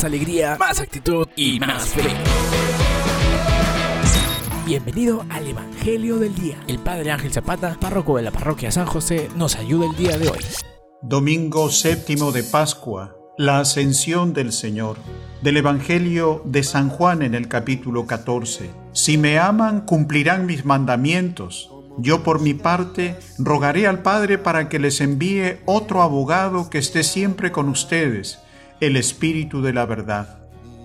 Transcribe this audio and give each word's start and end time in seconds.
más 0.00 0.04
alegría, 0.06 0.56
más 0.58 0.80
actitud 0.80 1.28
y 1.36 1.60
más 1.60 1.90
fe. 1.90 2.08
Bienvenido 4.64 5.26
al 5.28 5.46
Evangelio 5.46 6.16
del 6.16 6.34
Día. 6.34 6.56
El 6.68 6.78
Padre 6.78 7.10
Ángel 7.10 7.30
Zapata, 7.30 7.76
párroco 7.78 8.16
de 8.16 8.22
la 8.22 8.30
parroquia 8.30 8.70
San 8.70 8.86
José, 8.86 9.28
nos 9.36 9.56
ayuda 9.56 9.84
el 9.84 9.96
día 9.96 10.16
de 10.16 10.30
hoy. 10.30 10.38
Domingo 11.02 11.68
séptimo 11.68 12.32
de 12.32 12.42
Pascua, 12.44 13.14
la 13.36 13.58
ascensión 13.58 14.32
del 14.32 14.52
Señor. 14.52 14.96
Del 15.42 15.58
Evangelio 15.58 16.40
de 16.46 16.62
San 16.62 16.88
Juan 16.88 17.20
en 17.20 17.34
el 17.34 17.48
capítulo 17.48 18.06
14. 18.06 18.70
Si 18.92 19.18
me 19.18 19.38
aman, 19.38 19.82
cumplirán 19.82 20.46
mis 20.46 20.64
mandamientos. 20.64 21.70
Yo 21.98 22.22
por 22.22 22.40
mi 22.40 22.54
parte 22.54 23.18
rogaré 23.38 23.86
al 23.86 24.00
Padre 24.00 24.38
para 24.38 24.70
que 24.70 24.78
les 24.78 25.02
envíe 25.02 25.58
otro 25.66 26.00
abogado 26.00 26.70
que 26.70 26.78
esté 26.78 27.02
siempre 27.02 27.52
con 27.52 27.68
ustedes, 27.68 28.38
el 28.80 28.96
Espíritu 28.96 29.62
de 29.62 29.72
la 29.72 29.86
verdad. 29.86 30.38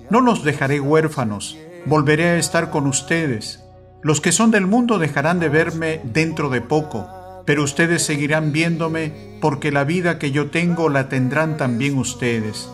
No 0.09 0.21
los 0.21 0.43
dejaré 0.43 0.79
huérfanos, 0.79 1.57
volveré 1.85 2.29
a 2.29 2.37
estar 2.37 2.69
con 2.69 2.87
ustedes. 2.87 3.63
Los 4.01 4.21
que 4.21 4.31
son 4.31 4.51
del 4.51 4.67
mundo 4.67 4.99
dejarán 4.99 5.39
de 5.39 5.49
verme 5.49 6.01
dentro 6.03 6.49
de 6.49 6.61
poco, 6.61 7.09
pero 7.45 7.63
ustedes 7.63 8.03
seguirán 8.03 8.51
viéndome 8.51 9.37
porque 9.41 9.71
la 9.71 9.83
vida 9.83 10.19
que 10.19 10.31
yo 10.31 10.49
tengo 10.51 10.89
la 10.89 11.09
tendrán 11.09 11.57
también 11.57 11.97
ustedes. 11.97 12.69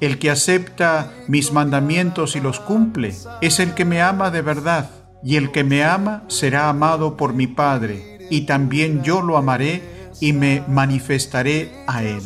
El 0.00 0.18
que 0.18 0.30
acepta 0.30 1.12
mis 1.26 1.52
mandamientos 1.52 2.36
y 2.36 2.40
los 2.40 2.60
cumple 2.60 3.14
es 3.40 3.60
el 3.60 3.74
que 3.74 3.84
me 3.84 4.02
ama 4.02 4.30
de 4.30 4.42
verdad, 4.42 4.90
y 5.24 5.36
el 5.36 5.50
que 5.52 5.64
me 5.64 5.84
ama 5.84 6.24
será 6.28 6.68
amado 6.68 7.16
por 7.16 7.32
mi 7.32 7.46
Padre, 7.46 8.18
y 8.30 8.42
también 8.42 9.02
yo 9.02 9.22
lo 9.22 9.38
amaré 9.38 9.82
y 10.20 10.32
me 10.32 10.62
manifestaré 10.68 11.72
a 11.86 12.04
él. 12.04 12.22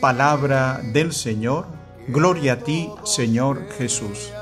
Palabra 0.00 0.80
del 0.82 1.12
Señor, 1.12 1.66
gloria 2.08 2.54
a 2.54 2.56
ti, 2.60 2.88
Señor 3.04 3.68
Jesús. 3.76 4.32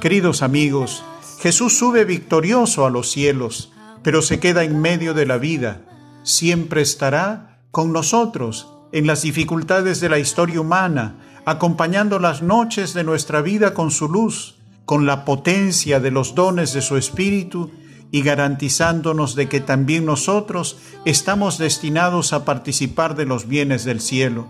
Queridos 0.00 0.42
amigos, 0.42 1.02
Jesús 1.40 1.76
sube 1.76 2.04
victorioso 2.04 2.86
a 2.86 2.90
los 2.90 3.10
cielos, 3.10 3.72
pero 4.04 4.22
se 4.22 4.38
queda 4.38 4.62
en 4.62 4.80
medio 4.80 5.14
de 5.14 5.26
la 5.26 5.38
vida. 5.38 5.80
Siempre 6.22 6.82
estará 6.82 7.58
con 7.72 7.92
nosotros 7.92 8.68
en 8.92 9.08
las 9.08 9.22
dificultades 9.22 10.00
de 10.00 10.08
la 10.08 10.20
historia 10.20 10.60
humana, 10.60 11.16
acompañando 11.44 12.20
las 12.20 12.40
noches 12.40 12.94
de 12.94 13.02
nuestra 13.02 13.42
vida 13.42 13.74
con 13.74 13.90
su 13.90 14.08
luz, 14.08 14.58
con 14.84 15.04
la 15.04 15.24
potencia 15.24 15.98
de 15.98 16.12
los 16.12 16.36
dones 16.36 16.74
de 16.74 16.80
su 16.80 16.96
Espíritu 16.96 17.72
y 18.12 18.22
garantizándonos 18.22 19.34
de 19.34 19.48
que 19.48 19.58
también 19.58 20.04
nosotros 20.04 20.78
estamos 21.04 21.58
destinados 21.58 22.32
a 22.32 22.44
participar 22.44 23.16
de 23.16 23.26
los 23.26 23.48
bienes 23.48 23.84
del 23.84 24.00
cielo. 24.00 24.46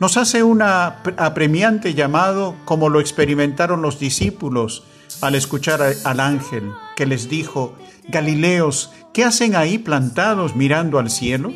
Nos 0.00 0.16
hace 0.16 0.42
un 0.42 0.60
apremiante 0.60 1.94
llamado 1.94 2.56
como 2.64 2.88
lo 2.88 3.00
experimentaron 3.00 3.80
los 3.80 4.00
discípulos 4.00 4.84
al 5.20 5.36
escuchar 5.36 5.80
al 6.04 6.20
ángel 6.20 6.72
que 6.96 7.06
les 7.06 7.28
dijo, 7.28 7.76
Galileos, 8.08 8.92
¿qué 9.12 9.24
hacen 9.24 9.54
ahí 9.54 9.78
plantados 9.78 10.56
mirando 10.56 10.98
al 10.98 11.10
cielo? 11.10 11.52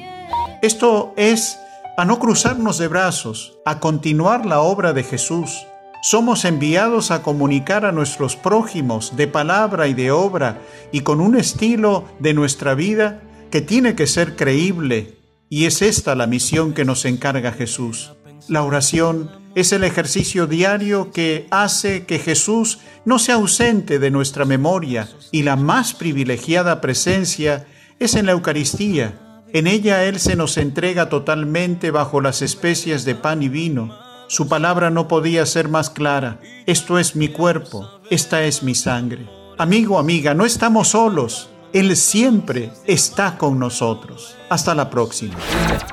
Esto 0.63 1.15
es 1.17 1.59
a 1.97 2.05
no 2.05 2.21
cruzarnos 2.21 2.79
de 2.79 2.87
brazos, 2.87 3.59
a 3.67 3.81
continuar 3.81 4.47
la 4.47 4.61
obra 4.61 4.93
de 4.93 5.03
Jesús. 5.03 5.67
Somos 6.01 6.45
enviados 6.45 7.11
a 7.11 7.23
comunicar 7.23 7.85
a 7.85 7.91
nuestros 7.91 8.37
prójimos 8.37 9.17
de 9.17 9.27
palabra 9.27 9.89
y 9.89 9.95
de 9.95 10.13
obra 10.13 10.61
y 10.93 11.01
con 11.01 11.21
un 11.21 11.37
estilo 11.37 12.05
de 12.21 12.35
nuestra 12.35 12.75
vida 12.75 13.21
que 13.51 13.63
tiene 13.63 13.97
que 13.97 14.07
ser 14.07 14.37
creíble. 14.37 15.17
Y 15.51 15.65
es 15.65 15.83
esta 15.83 16.15
la 16.15 16.29
misión 16.29 16.73
que 16.73 16.85
nos 16.85 17.05
encarga 17.05 17.51
Jesús. 17.51 18.13
La 18.47 18.63
oración 18.63 19.31
es 19.55 19.73
el 19.73 19.83
ejercicio 19.83 20.47
diario 20.47 21.11
que 21.11 21.47
hace 21.51 22.07
que 22.07 22.19
Jesús 22.19 22.79
no 23.05 23.19
sea 23.19 23.37
ausente 23.37 23.99
de 23.99 24.11
nuestra 24.11 24.45
memoria 24.45 25.09
y 25.33 25.43
la 25.43 25.57
más 25.57 25.95
privilegiada 25.95 26.81
presencia 26.81 27.67
es 27.99 28.15
en 28.15 28.27
la 28.27 28.33
Eucaristía. 28.33 29.19
En 29.53 29.67
ella 29.67 30.05
Él 30.05 30.21
se 30.21 30.37
nos 30.37 30.59
entrega 30.59 31.09
totalmente 31.09 31.91
bajo 31.91 32.21
las 32.21 32.43
especies 32.43 33.05
de 33.05 33.15
pan 33.15 33.43
y 33.43 33.49
vino. 33.49 33.99
Su 34.29 34.47
palabra 34.47 34.91
no 34.91 35.09
podía 35.09 35.45
ser 35.47 35.69
más 35.69 35.91
clara. 35.91 36.39
Esto 36.67 36.99
es 36.99 37.17
mi 37.17 37.29
cuerpo, 37.29 37.89
esta 38.11 38.45
es 38.45 38.63
mi 38.63 38.75
sangre. 38.75 39.27
Amigo, 39.57 39.99
amiga, 39.99 40.35
no 40.35 40.45
estamos 40.45 40.89
solos. 40.89 41.49
Él 41.73 41.97
siempre 41.97 42.71
está 42.87 43.37
con 43.37 43.59
nosotros. 43.59 44.37
Hasta 44.49 44.75
la 44.75 44.89
próxima. 44.89 45.35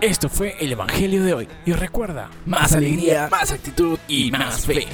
Esto 0.02 0.30
fue 0.30 0.56
el 0.60 0.72
Evangelio 0.72 1.24
de 1.24 1.34
hoy. 1.34 1.48
Y 1.66 1.74
recuerda, 1.74 2.30
más 2.46 2.74
alegría, 2.74 3.28
más 3.30 3.52
actitud 3.52 4.00
y 4.08 4.32
más 4.32 4.66
fe. 4.66 4.88